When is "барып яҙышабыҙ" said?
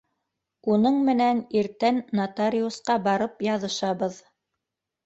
3.11-4.23